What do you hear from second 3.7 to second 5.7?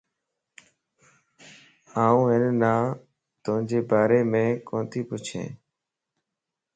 ڀاريم ڪوتي پڇين